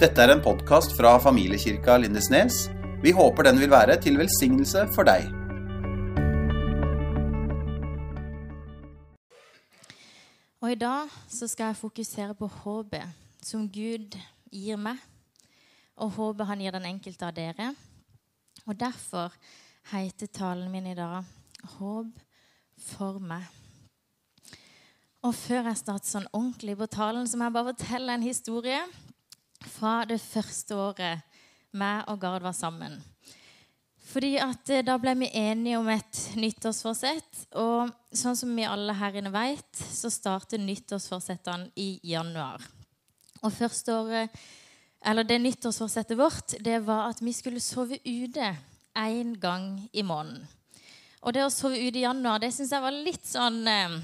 [0.00, 2.70] Dette er en podkast fra familiekirka Lindesnes.
[3.02, 5.26] Vi håper den vil være til velsignelse for deg.
[10.64, 13.12] Og i dag så skal jeg fokusere på håpet
[13.44, 14.16] som Gud
[14.48, 14.96] gir meg,
[16.00, 17.68] og håpet han gir den enkelte av dere.
[18.64, 19.36] Og derfor
[19.92, 21.28] heter talen min i dag
[21.76, 22.16] 'Håp
[22.78, 23.52] for meg'.
[25.22, 28.80] Og før jeg starter sånn ordentlig på talen, så må jeg bare fortelle en historie
[29.68, 31.26] fra det første året
[31.76, 32.98] meg og Gard var sammen.
[34.10, 37.44] Fordi at eh, Da ble vi enige om et nyttårsforsett.
[37.60, 42.64] Og sånn som vi alle her inne vet, så starter nyttårsforsettene i januar.
[43.40, 44.40] Og første året,
[45.06, 48.50] eller Det nyttårsforsettet vårt det var at vi skulle sove ute
[48.98, 50.42] én gang i måneden.
[51.22, 53.96] Og det å sove ute i januar det syns jeg var litt sånn eh,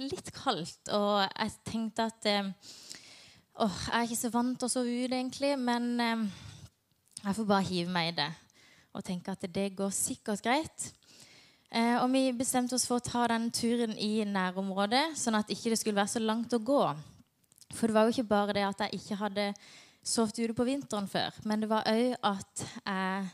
[0.00, 0.90] litt kaldt.
[0.92, 2.28] Og jeg tenkte at
[3.60, 6.24] åh, jeg er ikke så vant til å sove ut, egentlig, men eh,
[7.22, 8.30] jeg får bare hive meg i det
[8.92, 10.90] og tenke at det går sikkert greit.
[11.72, 15.72] Eh, og vi bestemte oss for å ta den turen i nærområdet, sånn at ikke
[15.72, 16.82] det skulle være så langt å gå.
[17.72, 19.46] For det var jo ikke bare det at jeg ikke hadde
[20.04, 23.30] sovet ute på vinteren før, men det var òg at jeg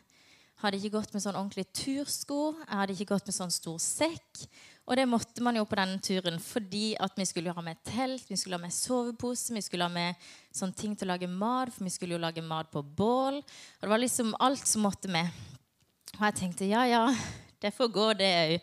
[0.62, 2.40] hadde ikke gått med sånn ordentlig tursko.
[2.62, 4.44] Jeg hadde ikke gått med sånn stor sekk.
[4.88, 8.24] Og det måtte man jo på denne turen fordi at vi skulle ha med telt,
[8.30, 10.16] vi skulle ha med sovepose, vi skulle ha med
[10.56, 13.42] sånne ting til å lage mat, for vi skulle jo lage mat på bål.
[13.42, 15.28] Og det var liksom alt som måtte med.
[16.16, 17.04] Og jeg tenkte ja, ja,
[17.60, 18.56] det får gå, det òg.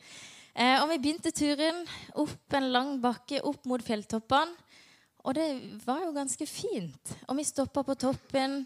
[0.56, 1.84] Eh, og vi begynte turen
[2.18, 4.56] opp en lang bakke opp mot fjelltoppene.
[5.26, 5.46] Og det
[5.86, 7.16] var jo ganske fint.
[7.26, 8.62] Og vi stoppa på toppen.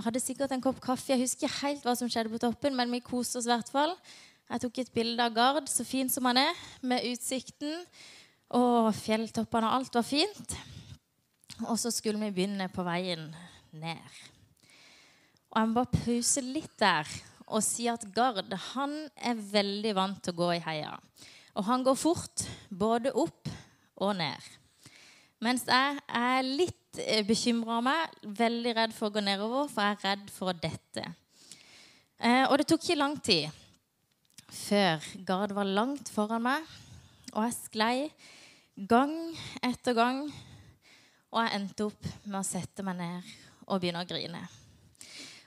[0.00, 1.12] Hadde sikkert en kopp kaffe.
[1.12, 3.68] Jeg husker ikke helt hva som skjedde på toppen, men vi koste oss i hvert
[3.72, 3.92] fall.
[4.48, 7.82] Jeg tok et bilde av Gard, så fin som han er, med utsikten.
[8.56, 10.54] Og fjelltoppene og alt var fint.
[11.66, 13.26] Og så skulle vi begynne på veien
[13.76, 14.22] ned.
[15.52, 17.10] Og jeg må bare pause litt der
[17.48, 20.94] og si at Gard han er veldig vant til å gå i heia.
[21.56, 23.48] Og han går fort, både opp
[24.00, 24.50] og ned.
[25.44, 29.96] Mens jeg er litt bekymra av meg, veldig redd for å gå nedover, for jeg
[29.96, 31.08] er redd for å dette.
[32.18, 33.64] Eh, og det tok ikke lang tid
[34.52, 36.64] før Gard var langt foran meg,
[37.34, 37.96] og jeg sklei
[38.88, 39.14] gang
[39.64, 40.22] etter gang.
[41.28, 43.32] Og jeg endte opp med å sette meg ned
[43.68, 44.40] og begynne å grine.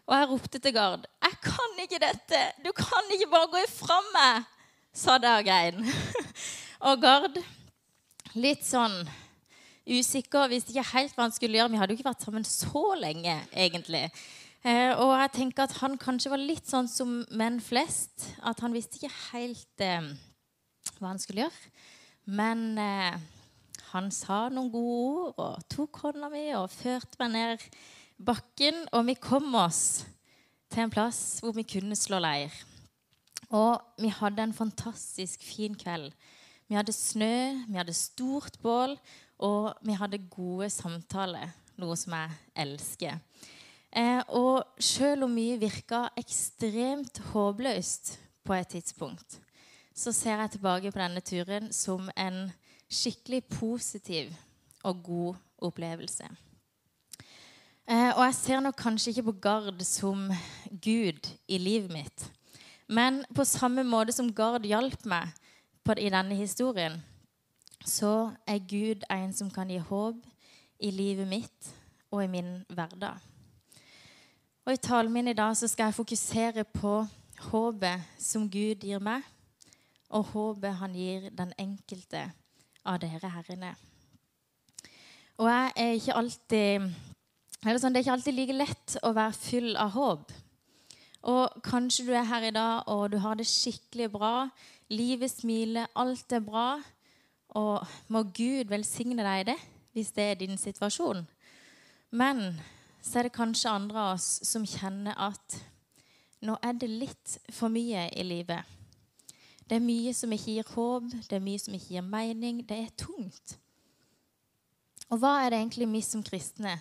[0.06, 2.40] Og jeg ropte til Gard 'Jeg kan ikke dette!
[2.64, 4.46] Du kan ikke bare gå ifra meg!'
[4.94, 5.86] sa det og grein.
[6.80, 7.38] og Gard,
[8.36, 9.08] litt sånn
[9.88, 11.72] usikker, visste ikke helt hva han skulle gjøre.
[11.72, 14.12] Vi hadde jo ikke vært sammen så lenge, egentlig.
[14.62, 18.28] Eh, og jeg tenker at han kanskje var litt sånn som menn flest.
[18.46, 20.12] At han visste ikke helt eh,
[21.00, 21.72] hva han skulle gjøre.
[22.30, 23.18] Men eh,
[23.92, 27.66] han sa noen gode ord og tok hånda mi og førte meg ned
[28.22, 28.84] bakken.
[28.94, 30.04] Og vi kom oss
[30.72, 32.54] til en plass hvor vi kunne slå leir.
[33.52, 36.14] Og vi hadde en fantastisk fin kveld.
[36.70, 38.94] Vi hadde snø, vi hadde stort bål,
[39.44, 41.50] og vi hadde gode samtaler.
[41.82, 43.18] Noe som jeg elsker.
[43.92, 48.14] Eh, og selv om mye virka ekstremt håpløst
[48.48, 49.40] på et tidspunkt,
[49.96, 52.46] så ser jeg tilbake på denne turen som en
[52.92, 54.32] skikkelig positiv
[54.84, 56.30] og god opplevelse.
[57.88, 60.30] Eh, og jeg ser nok kanskje ikke på Gard som
[60.72, 62.32] Gud i livet mitt.
[62.88, 65.34] Men på samme måte som Gard hjalp meg
[65.84, 67.02] på, i denne historien,
[67.86, 70.24] så er Gud en som kan gi håp
[70.80, 71.74] i livet mitt
[72.12, 73.31] og i min hverdag.
[74.72, 76.92] Og I talen min i dag så skal jeg fokusere på
[77.50, 79.26] håpet som Gud gir meg,
[80.16, 82.22] og håpet han gir den enkelte
[82.88, 83.74] av dere her inne.
[85.36, 89.76] Og jeg er ikke alltid sånn, Det er ikke alltid like lett å være full
[89.76, 90.32] av håp.
[91.28, 94.50] Og kanskje du er her i dag og du har det skikkelig bra.
[94.88, 96.80] Livet smiler, alt er bra.
[97.60, 99.62] Og må Gud velsigne deg i det
[99.92, 101.28] hvis det er din situasjon.
[102.12, 102.62] Men
[103.02, 105.58] så er det kanskje andre av oss som kjenner at
[106.46, 108.66] nå er det litt for mye i livet.
[109.66, 112.64] Det er mye som ikke gir håp, det er mye som ikke gir mening.
[112.68, 113.56] Det er tungt.
[115.12, 116.78] Og hva er det egentlig vi som kristne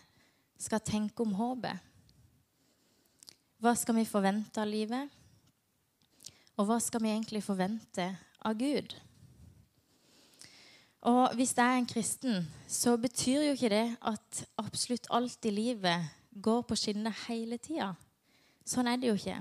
[0.60, 1.86] skal tenke om håpet?
[3.60, 5.12] Hva skal vi forvente av livet?
[6.56, 8.06] Og hva skal vi egentlig forvente
[8.44, 8.94] av Gud?
[11.00, 15.52] Og hvis jeg er en kristen, så betyr jo ikke det at absolutt alt i
[15.54, 16.10] livet
[16.42, 17.94] går på skinner hele tida.
[18.68, 19.38] Sånn er det jo ikke.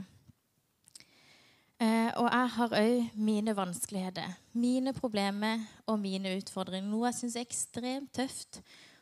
[1.80, 6.88] Eh, og jeg har òg mine vanskeligheter, mine problemer og mine utfordringer.
[6.88, 8.62] Noe jeg syns er ekstremt tøft,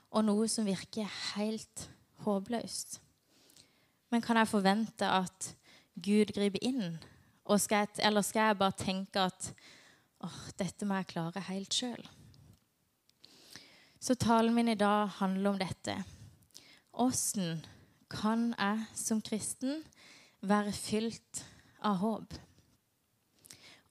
[0.10, 1.88] og noe som virker helt
[2.26, 3.00] håpløst.
[4.10, 5.54] Men kan jeg forvente at
[5.94, 6.98] Gud griper inn?
[7.58, 9.52] Skal jeg, eller skal jeg bare tenke at
[10.26, 12.02] åh, dette må jeg klare helt sjøl?
[14.08, 15.94] Så talen min i dag handler om dette.
[16.96, 17.58] Åssen
[18.08, 19.82] kan jeg som kristen
[20.40, 21.42] være fylt
[21.84, 22.38] av håp?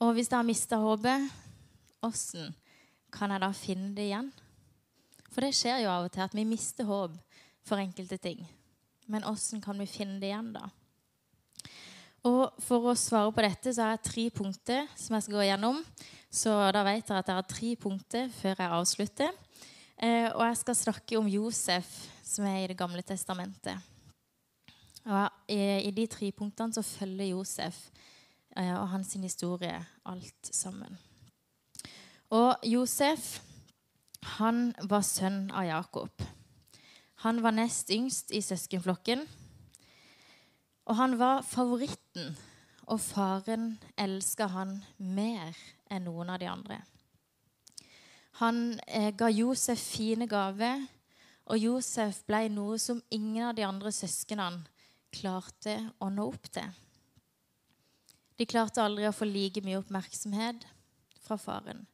[0.00, 1.28] Og hvis jeg har mista håpet,
[2.00, 2.56] åssen
[3.12, 4.32] kan jeg da finne det igjen?
[5.28, 7.20] For det skjer jo av og til at vi mister håp
[7.68, 8.40] for enkelte ting.
[9.12, 10.70] Men åssen kan vi finne det igjen, da?
[12.24, 15.50] Og For å svare på dette så har jeg tre punkter som jeg skal gå
[15.50, 15.84] gjennom.
[16.32, 19.42] Så da vet dere at jeg har tre punkter før jeg avslutter.
[19.96, 21.88] Eh, og jeg skal snakke om Josef,
[22.24, 23.78] som er i Det gamle testamentet.
[25.06, 27.76] Og i, de tre punktene så følger Josef
[28.56, 30.98] eh, og hans historie alt sammen.
[32.30, 33.38] Og Josef
[34.36, 36.10] han var sønn av Jakob.
[37.22, 39.22] Han var nest yngst i søskenflokken.
[40.86, 42.34] Og han var favoritten,
[42.86, 45.56] og faren elska han mer
[45.90, 46.80] enn noen av de andre.
[48.40, 50.82] Han eh, ga Josef fine gaver,
[51.46, 54.66] og Josef ble noe som ingen av de andre søsknene
[55.14, 56.68] klarte å nå opp til.
[58.36, 60.66] De klarte aldri å få like mye oppmerksomhet
[61.24, 61.86] fra faren,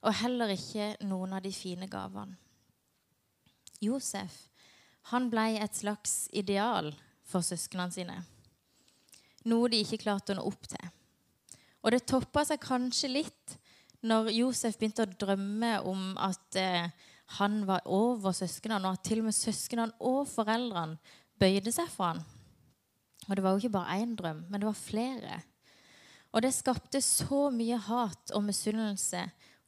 [0.00, 2.38] og heller ikke noen av de fine gavene.
[3.84, 4.46] Josef
[5.10, 6.94] han ble et slags ideal
[7.28, 8.16] for søsknene sine.
[9.44, 10.86] Noe de ikke klarte å nå opp til.
[11.84, 13.58] Og det toppa seg kanskje litt
[14.04, 16.90] når Josef begynte å drømme om at eh,
[17.38, 20.98] han var over søsknene, og at til og med søsknene og foreldrene
[21.40, 22.24] bøyde seg for han.
[23.24, 25.38] Og det var jo ikke bare én drøm, men det var flere.
[26.34, 29.22] Og det skapte så mye hat og misunnelse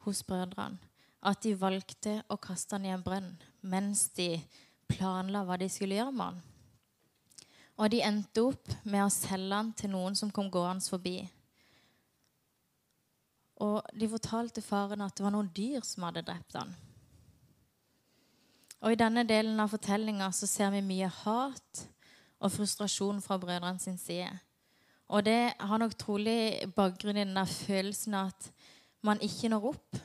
[0.04, 0.82] hos brødrene
[1.26, 3.32] at de valgte å kaste han i en brønn
[3.66, 4.36] mens de
[4.90, 6.42] planla hva de skulle gjøre med han.
[7.76, 11.18] Og de endte opp med å selge han til noen som kom gående forbi.
[13.64, 16.74] Og de fortalte faren at det var noen dyr som hadde drept han.
[18.84, 21.86] Og I denne delen av fortellinga ser vi mye hat
[22.36, 24.28] og frustrasjon fra brødrene sin side.
[25.08, 28.50] Og det har nok trolig bakgrunn i den der følelsen at
[29.06, 30.00] man ikke når opp.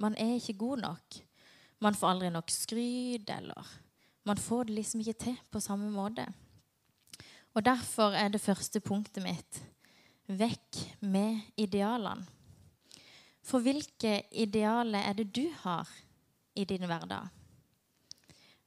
[0.00, 1.20] Man er ikke god nok.
[1.80, 3.68] Man får aldri nok skryt, eller
[4.24, 6.26] man får det liksom ikke til på samme måte.
[7.54, 9.62] Og Derfor er det første punktet mitt
[10.28, 12.26] vekk med idealene.
[13.50, 15.88] For hvilke idealer er det du har
[16.54, 17.30] i din hverdag?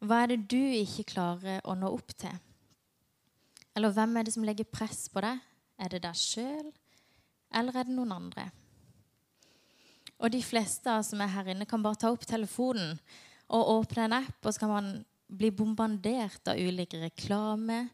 [0.04, 2.34] Hva er det du ikke klarer å nå opp til?
[3.74, 5.40] Eller hvem er det som legger press på deg?
[5.80, 6.68] Er det deg sjøl,
[7.56, 8.50] eller er det noen andre?
[10.20, 13.00] Og de fleste av oss som er her inne, kan bare ta opp telefonen
[13.56, 14.92] og åpne en app, og så kan man
[15.28, 17.86] bli bombardert av ulike reklame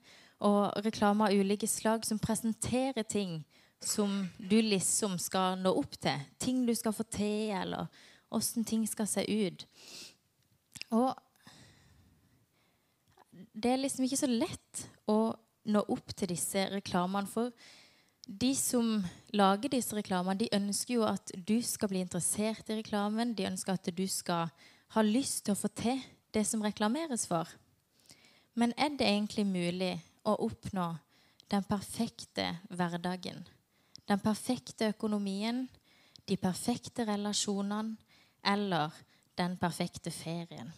[0.46, 3.40] og reklame av ulike slag som presenterer ting
[3.82, 6.28] som du liksom skal nå opp til.
[6.42, 7.88] Ting du skal få til, eller
[8.30, 9.66] åssen ting skal se ut.
[10.96, 11.14] Og
[13.54, 15.20] det er liksom ikke så lett å
[15.70, 17.30] nå opp til disse reklamene.
[17.30, 17.54] For
[18.30, 19.00] de som
[19.36, 23.36] lager disse reklamene, de ønsker jo at du skal bli interessert i reklamen.
[23.38, 24.52] De ønsker at du skal
[24.96, 26.02] ha lyst til å få til
[26.36, 27.50] det som reklameres for.
[28.58, 29.94] Men er det egentlig mulig
[30.28, 30.92] å oppnå
[31.50, 33.46] den perfekte hverdagen?
[34.10, 35.68] Den perfekte økonomien,
[36.26, 37.98] de perfekte relasjonene
[38.46, 38.94] eller
[39.38, 40.72] den perfekte ferien?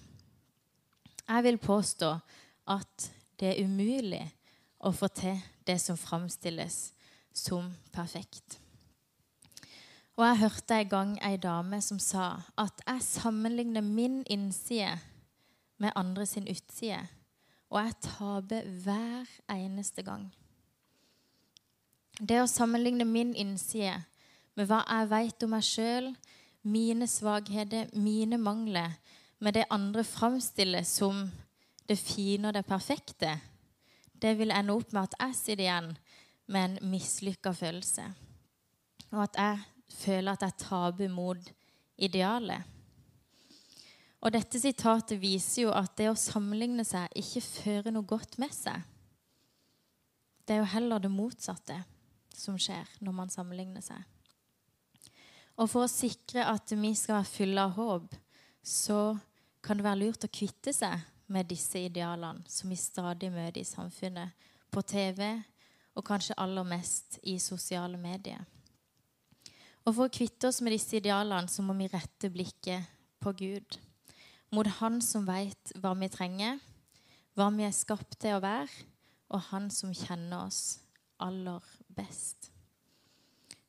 [1.28, 2.10] Jeg vil påstå
[2.68, 4.24] at det er umulig
[4.84, 6.92] å få til det som framstilles
[7.34, 8.60] som perfekt.
[10.20, 14.98] Og jeg hørte en gang ei dame som sa at jeg sammenligner min innside
[15.82, 17.00] med andre sin utside.
[17.72, 20.28] Og jeg taper hver eneste gang.
[22.20, 24.02] Det å sammenligne min innside
[24.58, 26.10] med hva jeg vet om meg sjøl,
[26.62, 28.98] mine svakheter, mine mangler,
[29.42, 31.24] med det andre framstiller som
[31.90, 33.40] det fine og det perfekte,
[34.22, 35.88] det vil ende opp med at jeg sitter igjen
[36.52, 38.06] med en mislykka følelse.
[39.12, 41.50] Og at jeg føler at jeg taper mot
[41.98, 42.62] idealet.
[44.22, 48.54] Og dette sitatet viser jo at det å sammenligne seg ikke fører noe godt med
[48.54, 48.78] seg.
[50.46, 51.80] Det er jo heller det motsatte
[52.42, 54.02] som skjer når man sammenligner seg.
[55.62, 58.16] Og for å sikre at vi skal være fulle av håp,
[58.66, 59.02] så
[59.62, 63.68] kan det være lurt å kvitte seg med disse idealene som vi stadig møter i
[63.68, 64.34] samfunnet,
[64.72, 65.26] på TV
[66.00, 68.40] og kanskje aller mest i sosiale medier.
[69.84, 72.88] Og for å kvitte oss med disse idealene så må vi rette blikket
[73.22, 73.80] på Gud
[74.52, 76.60] mot Han som veit hva vi trenger,
[77.36, 78.72] hva vi er skapt til å være,
[79.32, 80.82] og han som kjenner oss
[81.24, 81.64] aller
[82.02, 82.52] best.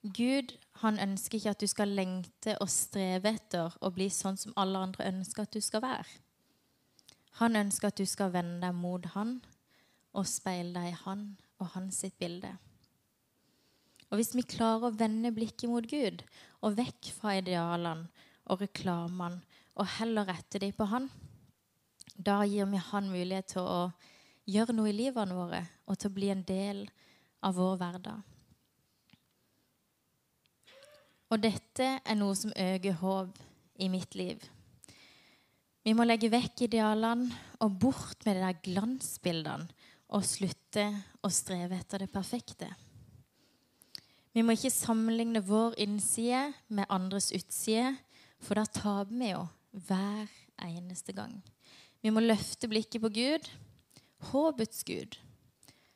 [0.03, 4.55] Gud han ønsker ikke at du skal lengte og streve etter å bli sånn som
[4.59, 6.09] alle andre ønsker at du skal være.
[7.39, 9.37] Han ønsker at du skal vende deg mot han
[10.13, 11.25] og speile deg i han
[11.63, 12.51] og hans sitt bilde.
[14.11, 16.25] Og hvis vi klarer å vende blikket mot Gud
[16.61, 18.11] og vekk fra idealene
[18.51, 19.41] og reklamene
[19.79, 21.07] og heller rette dem på han,
[22.19, 23.79] da gir vi han mulighet til å
[24.51, 27.02] gjøre noe i livene våre og til å bli en del av
[27.51, 28.23] vår hverdag.
[31.33, 33.39] Og dette er noe som øker håp
[33.83, 34.43] i mitt liv.
[35.83, 37.33] Vi må legge vekk idealene
[37.65, 40.85] og bort med de der glansbildene og slutte
[41.25, 42.69] å streve etter det perfekte.
[44.33, 47.97] Vi må ikke sammenligne vår innside med andres utside,
[48.41, 49.43] for da taper vi jo
[49.89, 50.31] hver
[50.69, 51.35] eneste gang.
[52.03, 53.49] Vi må løfte blikket på Gud,
[54.31, 55.17] håpets Gud,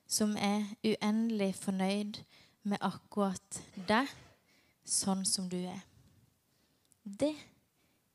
[0.07, 2.23] som er uendelig fornøyd
[2.67, 4.11] med akkurat deg
[4.87, 5.83] sånn som du er.
[7.03, 7.35] Det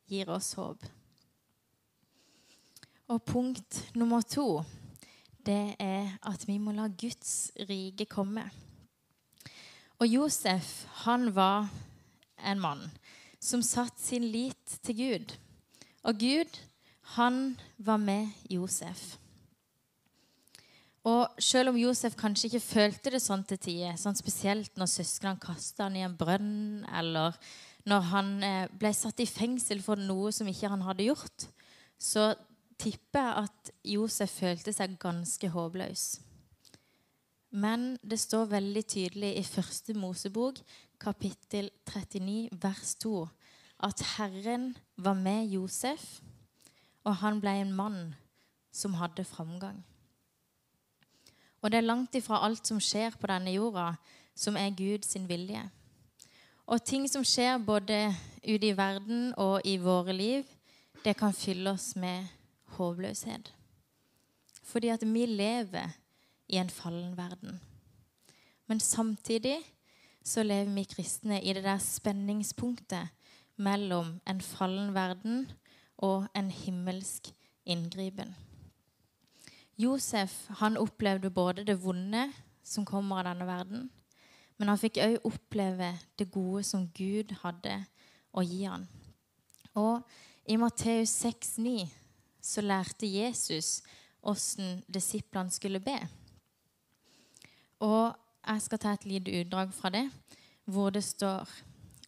[0.08, 0.82] gir oss håp.
[3.12, 4.62] Og punkt nummer to
[5.42, 8.44] det er at vi må la Guds rike komme.
[9.98, 11.68] Og Josef, han var
[12.38, 12.84] en mann
[13.42, 15.34] som satte sin lit til Gud.
[16.02, 16.60] Og Gud,
[17.16, 19.16] han var med Josef.
[21.08, 25.42] Og selv om Josef kanskje ikke følte det sånn til tider, sånn spesielt når søsknene
[25.42, 27.34] kasta han i en brønn, eller
[27.90, 31.48] når han eh, ble satt i fengsel for noe som ikke han hadde gjort,
[31.98, 32.30] så
[32.78, 36.06] tipper jeg at Josef følte seg ganske håpløs.
[37.52, 40.62] Men det står veldig tydelig i første Mosebok,
[41.02, 43.16] kapittel 39, vers 2,
[43.82, 46.22] at Herren var med Josef,
[47.02, 48.02] og han ble en mann
[48.72, 49.82] som hadde framgang.
[51.62, 53.92] Og det er langt ifra alt som skjer på denne jorda,
[54.34, 55.62] som er Guds vilje.
[56.66, 58.08] Og ting som skjer både
[58.42, 60.46] ute i verden og i våre liv,
[61.04, 62.26] det kan fylle oss med
[62.76, 63.52] håpløshet.
[64.62, 65.94] Fordi at vi lever
[66.48, 67.60] i en fallen verden.
[68.66, 69.58] Men samtidig
[70.24, 73.10] så lever vi kristne i det der spenningspunktet
[73.56, 75.50] mellom en fallen verden
[75.98, 77.32] og en himmelsk
[77.66, 78.34] inngripen.
[79.82, 82.28] Josef han opplevde både det vonde
[82.62, 83.88] som kommer av denne verden,
[84.56, 87.80] men han fikk òg oppleve det gode som Gud hadde
[88.32, 88.86] å gi han.
[89.74, 90.04] Og
[90.46, 91.88] i Matteus 6,9
[92.42, 93.80] så lærte Jesus
[94.22, 95.96] åssen disiplene skulle be.
[97.82, 98.12] Og
[98.46, 100.06] jeg skal ta et lite utdrag fra det,
[100.64, 101.50] hvor det står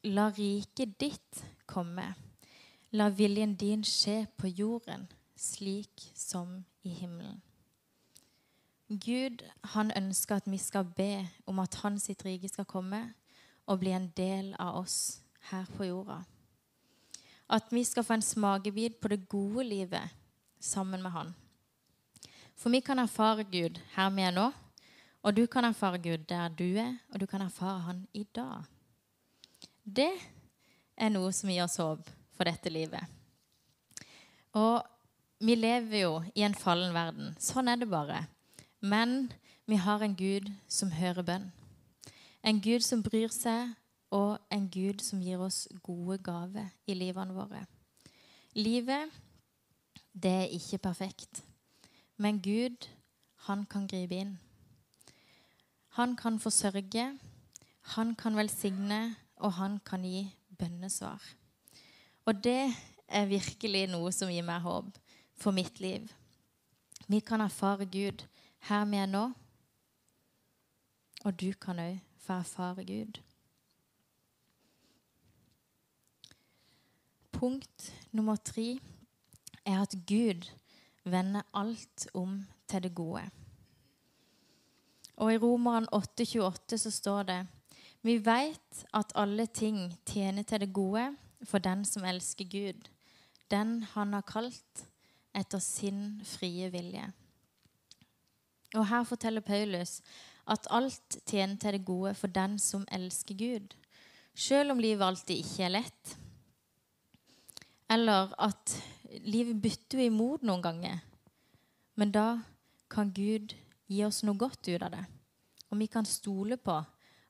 [0.05, 2.05] La riket ditt komme.
[2.93, 7.41] La viljen din skje på jorden, slik som i himmelen.
[9.01, 9.43] Gud
[9.75, 13.01] han ønsker at vi skal be om at hans sitt rike skal komme
[13.67, 15.21] og bli en del av oss
[15.51, 16.21] her på jorda.
[17.49, 20.13] At vi skal få en smakebit på det gode livet
[20.61, 21.35] sammen med han.
[22.57, 24.51] For vi kan erfare Gud her vi er nå,
[25.25, 28.65] og du kan erfare Gud der du er, og du kan erfare han i dag.
[29.85, 30.13] Det
[30.97, 33.03] er noe som gir oss håp for dette livet.
[34.55, 34.85] Og
[35.45, 37.35] vi lever jo i en fallen verden.
[37.41, 38.23] Sånn er det bare.
[38.85, 39.33] Men
[39.67, 41.47] vi har en Gud som hører bønn.
[42.45, 43.71] En Gud som bryr seg,
[44.13, 47.63] og en Gud som gir oss gode gaver i livene våre.
[48.53, 49.09] Livet,
[50.13, 51.41] det er ikke perfekt.
[52.21, 52.85] Men Gud,
[53.49, 54.37] han kan gripe inn.
[55.97, 57.07] Han kan forsørge,
[57.97, 60.27] han kan velsigne, og han kan gi
[60.59, 61.25] bønnesvar.
[62.29, 62.69] Og det
[63.09, 64.93] er virkelig noe som gir meg håp
[65.41, 66.05] for mitt liv.
[67.09, 68.29] Vi kan erfare Gud
[68.69, 69.25] her vi er nå.
[71.25, 73.21] Og du kan òg få erfare Gud.
[77.33, 78.79] Punkt nummer tre
[79.65, 80.49] er at Gud
[81.05, 83.25] vender alt om til det gode.
[85.17, 87.41] Og I Romeren 8,28 så står det
[88.03, 92.89] Vi veit at alle ting tjener til det gode for den som elsker Gud,
[93.51, 94.87] den han har kalt
[95.35, 97.13] etter sin frie vilje.
[98.75, 100.01] Og her forteller Paulus
[100.51, 103.75] at alt tjener til det gode for den som elsker Gud,
[104.35, 106.17] selv om livet alltid ikke er lett.
[107.91, 108.75] Eller at
[109.25, 110.99] livet bytter imot noen ganger.
[111.95, 112.29] Men da
[112.91, 113.55] kan Gud
[113.87, 115.05] gi oss noe godt ut av det.
[115.71, 116.77] Og vi kan stole på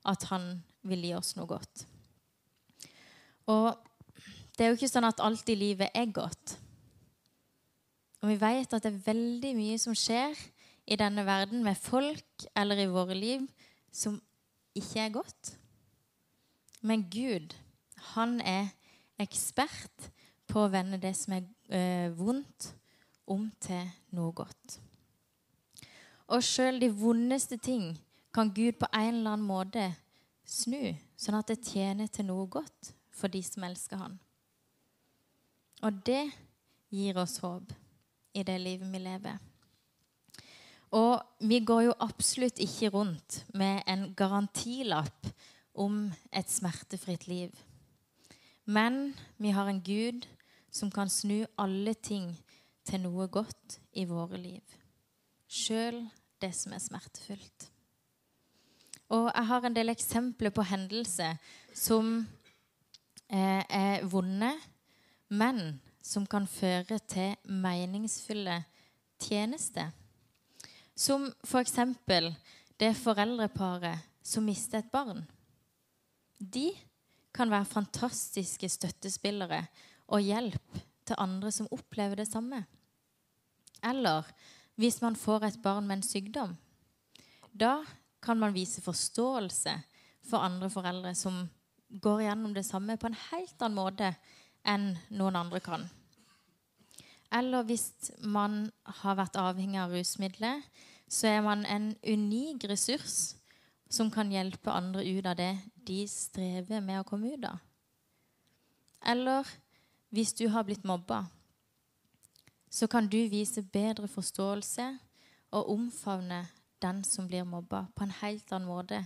[0.04, 1.84] at han vil gi oss noe godt.
[3.52, 3.74] Og
[4.56, 6.56] det er jo ikke sånn at alt i livet er godt.
[8.22, 10.32] Og vi vet at det er veldig mye som skjer
[10.86, 13.44] i denne verden med folk eller i våre liv
[13.92, 14.18] som
[14.76, 15.54] ikke er godt.
[16.84, 17.54] Men Gud,
[18.14, 18.72] han er
[19.20, 20.10] ekspert
[20.50, 22.74] på å vende det som er eh, vondt,
[23.24, 24.74] om til noe godt.
[26.28, 27.94] Og sjøl de vondeste ting
[28.34, 29.86] kan Gud på en eller annen måte
[30.44, 34.18] snu, sånn at det tjener til noe godt for de som elsker Han.
[35.84, 36.26] Og det
[36.92, 37.72] gir oss håp
[38.34, 39.40] i det livet vi lever.
[40.94, 45.26] Og vi går jo absolutt ikke rundt med en garantilapp
[45.74, 47.50] om et smertefritt liv.
[48.64, 50.28] Men vi har en Gud
[50.70, 52.30] som kan snu alle ting
[52.86, 54.62] til noe godt i våre liv.
[55.50, 56.04] Sjøl
[56.42, 57.68] det som er smertefullt.
[59.14, 61.36] Og jeg har en del eksempler på hendelser
[61.76, 62.16] som
[63.28, 64.52] eh, er vonde,
[65.28, 68.62] men som kan føre til meningsfulle
[69.20, 69.92] tjenester.
[70.94, 71.78] Som f.eks.
[72.76, 75.24] det foreldreparet som mister et barn.
[76.38, 76.70] De
[77.34, 79.64] kan være fantastiske støttespillere
[80.06, 82.62] og hjelp til andre som opplever det samme.
[83.84, 84.28] Eller
[84.80, 86.54] hvis man får et barn med en sykdom.
[87.52, 87.84] Da
[88.22, 89.74] kan man vise forståelse
[90.24, 91.44] for andre foreldre som
[91.88, 94.14] går gjennom det samme på en helt annen måte
[94.66, 95.84] enn noen andre kan.
[97.34, 97.90] Eller hvis
[98.22, 98.70] man
[99.02, 100.62] har vært avhengig av rusmidler,
[101.10, 103.34] så er man en unik ressurs
[103.90, 105.52] som kan hjelpe andre ut av det
[105.86, 107.58] de strever med å komme ut av.
[109.04, 109.48] Eller
[110.14, 111.24] hvis du har blitt mobba,
[112.70, 114.86] så kan du vise bedre forståelse
[115.54, 116.46] og omfavne
[116.82, 119.04] den som blir mobba, på en helt annen måte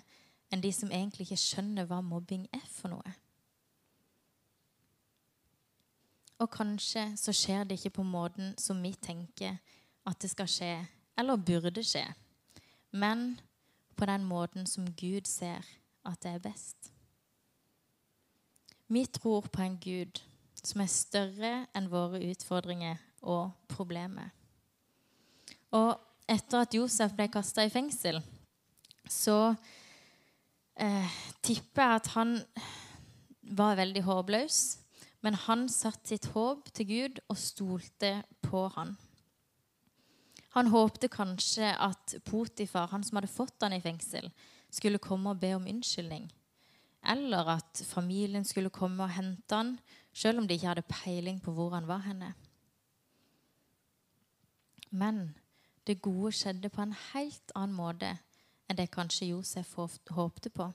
[0.48, 3.12] enn de som egentlig ikke skjønner hva mobbing er for noe.
[6.38, 9.58] Og kanskje så skjer det ikke på måten som vi tenker
[10.06, 10.72] at det skal skje,
[11.18, 12.04] eller burde skje,
[12.94, 13.40] men
[13.98, 15.66] på den måten som Gud ser
[16.06, 16.92] at det er best.
[18.88, 20.22] Vi tror på en Gud
[20.62, 24.30] som er større enn våre utfordringer og problemer.
[25.76, 25.98] Og
[26.28, 28.20] etter at Josef ble kasta i fengsel,
[29.08, 29.54] så
[30.76, 32.34] eh, tipper jeg at han
[33.58, 34.60] var veldig håpløs.
[35.20, 38.96] Men han satte sitt håp til Gud og stolte på han.
[40.54, 44.30] Han håpte kanskje at Potifar, han som hadde fått han i fengsel,
[44.70, 46.28] skulle komme og be om unnskyldning.
[47.08, 49.76] Eller at familien skulle komme og hente han,
[50.12, 52.32] selv om de ikke hadde peiling på hvor han var henne.
[54.90, 55.36] Men
[55.86, 58.16] det gode skjedde på en helt annen måte
[58.68, 60.70] enn det kanskje Josef håpte på.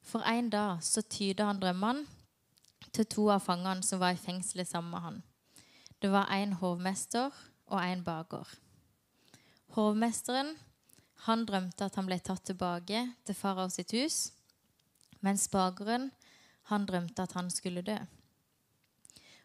[0.00, 2.06] For en dag så tyda han drømmene
[2.92, 5.20] til to av fangene som var i fengselet sammen med han.
[6.02, 7.34] Det var en hovmester
[7.66, 8.46] og en baker.
[9.76, 10.54] Hovmesteren
[11.26, 14.30] han drømte at han ble tatt tilbake til farao sitt hus,
[15.20, 16.10] mens bakeren
[16.70, 17.98] han drømte at han skulle dø.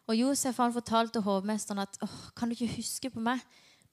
[0.06, 1.98] Og Josef han fortalte hovmesteren at
[2.36, 3.40] kan du ikke huske på meg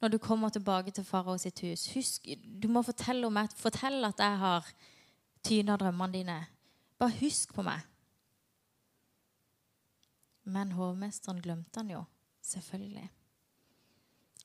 [0.01, 1.87] når du kommer tilbake til farao sitt hus.
[1.95, 2.27] Husk,
[2.61, 4.71] du må fortelle, meg, fortelle at jeg har
[5.45, 6.39] tyna drømmene dine.
[6.99, 7.90] Bare husk på meg.
[10.51, 12.03] Men hovmesteren glemte han jo,
[12.43, 13.07] selvfølgelig.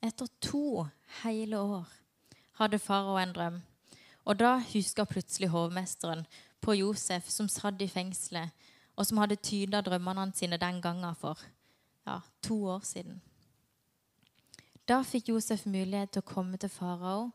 [0.06, 0.86] Etter to
[1.22, 1.88] hele år
[2.60, 3.60] hadde farao en drøm.
[4.26, 6.26] Og da huska plutselig hovmesteren
[6.60, 8.50] på Josef som satt i fengselet,
[8.96, 11.40] og som hadde tyda drømmene sine den gangen for
[12.06, 13.20] ja, to år siden.
[14.86, 17.32] Da fikk Josef mulighet til å komme til farao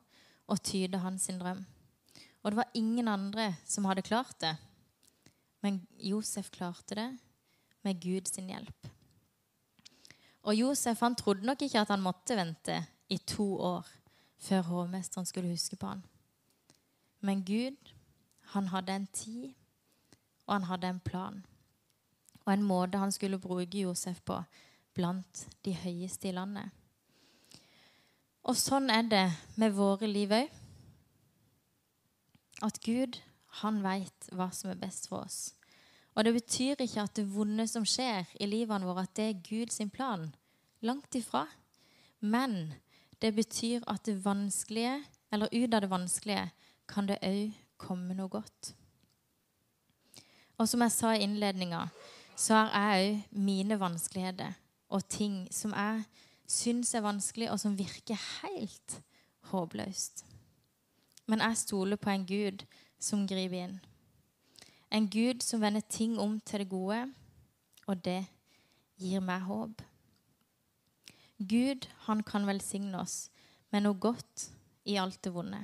[0.47, 1.65] og tyde hans drøm.
[2.41, 4.55] Og det var ingen andre som hadde klart det.
[5.61, 7.09] Men Josef klarte det
[7.83, 8.87] med Guds hjelp.
[10.43, 13.87] Og Josef han trodde nok ikke at han måtte vente i to år
[14.41, 16.03] før hovmesteren skulle huske på han.
[17.21, 17.93] Men Gud,
[18.53, 19.53] han hadde en tid,
[20.47, 21.45] og han hadde en plan.
[22.45, 24.41] Og en måte han skulle bruke Josef på
[24.93, 26.71] blant de høyeste i landet.
[28.41, 29.25] Og sånn er det
[29.61, 30.49] med våre liv òg.
[32.65, 33.19] At Gud,
[33.61, 35.53] han veit hva som er best for oss.
[36.15, 39.43] Og det betyr ikke at det vonde som skjer i livene våre, at det er
[39.47, 40.27] Guds plan.
[40.81, 41.45] Langt ifra.
[42.19, 42.73] Men
[43.21, 44.99] det betyr at det vanskelige,
[45.31, 46.49] eller ut av det vanskelige,
[46.87, 48.73] kan det òg komme noe godt.
[50.59, 51.87] Og som jeg sa i innledninga,
[52.35, 54.57] så har jeg òg mine vanskeligheter
[54.91, 56.03] og ting som jeg
[56.51, 58.97] syns er vanskelig, og som virker helt
[59.53, 60.25] håpløst.
[61.31, 62.65] Men jeg stoler på en Gud
[62.99, 63.77] som griper inn.
[64.91, 67.05] En Gud som vender ting om til det gode,
[67.87, 68.25] og det
[68.99, 69.81] gir meg håp.
[71.39, 73.29] Gud, han kan velsigne oss
[73.71, 74.49] med noe godt
[74.85, 75.63] i alt det vonde.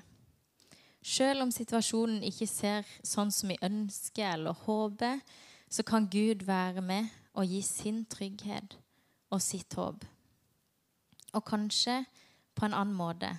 [1.04, 5.20] Selv om situasjonen ikke ser sånn som vi ønsker eller håper,
[5.70, 8.78] så kan Gud være med og gi sin trygghet
[9.30, 10.06] og sitt håp.
[11.36, 12.02] Og kanskje
[12.56, 13.36] på en annen måte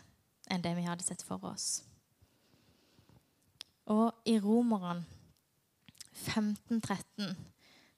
[0.49, 1.83] enn det vi hadde sett for oss.
[3.89, 5.18] Og i Romerne
[6.27, 7.37] 1513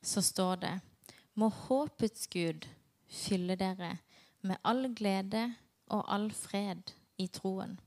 [0.03, 0.81] så står det
[1.35, 2.67] Må håpets Gud
[3.09, 3.97] fylle dere
[4.43, 5.55] med all glede
[5.87, 7.79] og all fred i troen,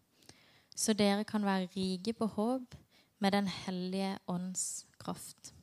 [0.76, 2.76] så dere kan være rike på håp
[3.20, 5.54] med Den hellige ånds kraft.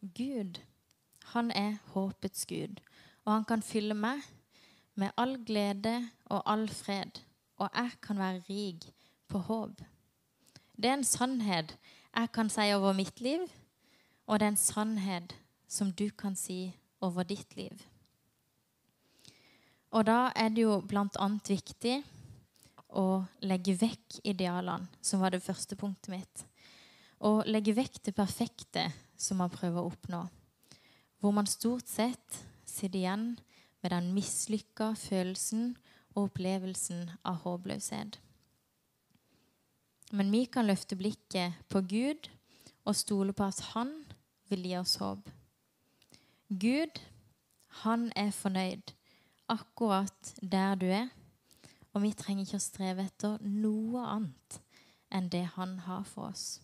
[0.00, 0.60] Gud,
[1.24, 2.80] han er håpets Gud,
[3.24, 4.22] og han kan fylle meg
[4.94, 7.20] med all glede og all fred,
[7.56, 8.86] og jeg kan være rik
[9.28, 9.82] på håp.
[10.76, 11.76] Det er en sannhet
[12.16, 13.46] jeg kan si over mitt liv,
[14.26, 15.34] og det er en sannhet
[15.70, 17.74] som du kan si over ditt liv.
[19.90, 21.28] Og da er det jo bl.a.
[21.48, 21.96] viktig
[22.94, 26.44] å legge vekk idealene, som var det første punktet mitt.
[27.20, 28.86] Å legge vekk det perfekte
[29.18, 30.24] som man prøver å oppnå.
[31.20, 33.26] Hvor man stort sett sitter igjen
[33.82, 35.74] med den mislykka følelsen
[36.14, 38.18] og opplevelsen av håpløshet.
[40.10, 42.30] Men vi kan løfte blikket på Gud
[42.84, 43.92] og stole på at Han
[44.50, 45.28] vil gi oss håp.
[46.50, 46.98] Gud,
[47.84, 48.90] han er fornøyd
[49.50, 51.06] akkurat der du er,
[51.92, 54.58] og vi trenger ikke å streve etter noe annet
[55.14, 56.58] enn det han har for oss.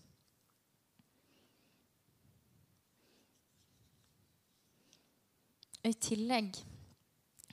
[5.87, 6.59] I tillegg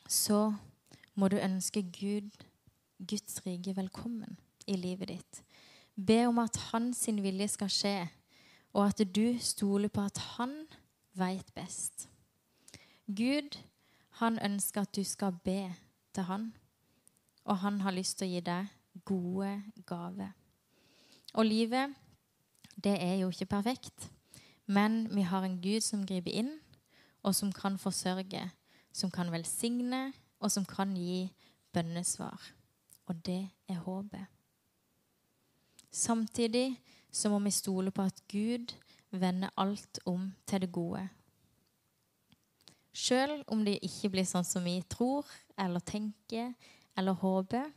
[0.10, 0.47] så
[1.13, 2.34] må du ønske Gud,
[2.97, 5.43] Guds rike velkommen i livet ditt.
[5.95, 7.97] Be om at hans vilje skal skje,
[8.73, 10.56] og at du stoler på at han
[11.13, 12.10] veit best.
[13.06, 13.58] Gud,
[14.10, 15.73] han ønsker at du skal be
[16.13, 16.53] til han,
[17.45, 18.71] og han har lyst til å gi deg
[19.06, 19.51] gode
[19.86, 20.34] gaver.
[21.34, 21.93] Og livet,
[22.84, 24.10] det er jo ikke perfekt,
[24.65, 26.53] men vi har en Gud som griper inn,
[27.23, 28.49] og som kan forsørge,
[28.93, 31.29] som kan velsigne, og som kan gi
[31.73, 32.41] bønnesvar.
[33.06, 34.33] Og det er håpet.
[35.93, 38.73] Samtidig så må vi stole på at Gud
[39.12, 41.03] vender alt om til det gode.
[42.93, 46.53] Sjøl om det ikke blir sånn som vi tror eller tenker
[46.97, 47.69] eller håper.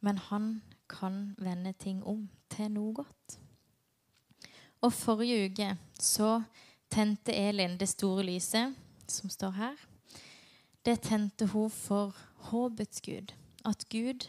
[0.00, 0.48] Men han
[0.88, 3.38] kan vende ting om til noe godt.
[4.84, 5.70] Og forrige uke
[6.00, 6.42] så
[6.92, 8.76] tente Elin det store lyset
[9.08, 9.76] som står her.
[10.84, 12.16] Det tente hun for
[12.50, 13.32] håpets Gud.
[13.64, 14.28] At Gud,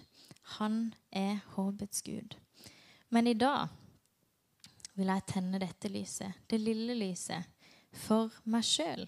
[0.56, 2.38] han er håpets Gud.
[3.10, 3.68] Men i dag
[4.96, 7.44] vil jeg tenne dette lyset, det lille lyset,
[7.94, 9.06] for meg sjøl.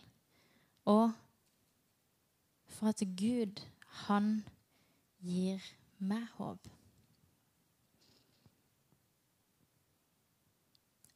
[0.89, 1.11] Og
[2.69, 3.61] for at Gud,
[4.05, 4.43] han
[5.23, 5.63] gir
[5.99, 6.67] meg håp.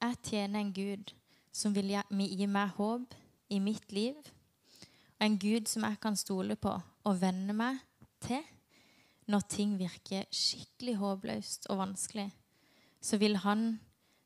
[0.04, 1.14] Jeg tjener en Gud
[1.54, 3.14] som vil gi meg håp
[3.54, 4.18] i mitt liv,
[5.20, 7.80] og en Gud som jeg kan stole på og venne meg
[8.24, 8.44] til
[9.28, 12.30] når ting virker skikkelig håpløst og vanskelig,
[13.02, 13.80] så vil han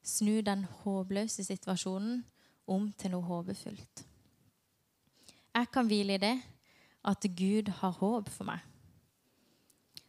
[0.03, 2.23] snu den håpløse situasjonen
[2.67, 4.05] om til noe håpefullt.
[5.57, 6.35] Jeg kan hvile i det
[7.07, 8.59] at Gud har håp for meg.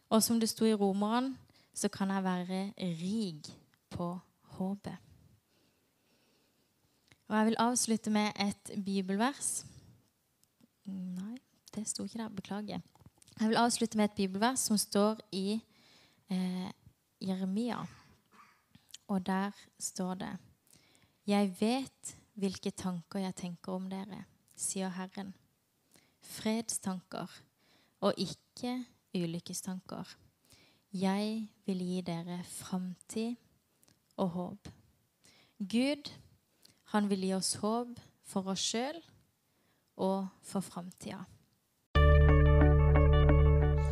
[0.09, 1.37] Og som det sto i Romeren,
[1.73, 3.49] så kan jeg være rik
[3.89, 4.11] på
[4.57, 4.97] håpet.
[7.29, 9.65] Og jeg vil avslutte med et bibelvers.
[10.85, 11.37] Nei,
[11.75, 12.29] det sto ikke der.
[12.29, 12.81] Beklager.
[13.39, 15.61] Jeg vil avslutte med et bibelvers som står i
[16.27, 16.71] eh,
[17.23, 17.77] Jeremia.
[19.07, 20.31] Og der står det
[21.27, 24.25] Jeg vet hvilke tanker jeg tenker om dere,
[24.55, 25.31] sier Herren.
[26.19, 27.31] Fredstanker
[28.01, 28.83] og ikke
[29.15, 30.17] ulykkestanker.
[30.91, 33.35] Jeg vil gi dere framtid
[34.17, 34.69] og håp.
[35.59, 36.11] Gud
[36.91, 38.99] han vil gi oss håp for oss sjøl
[39.95, 41.23] og for framtida.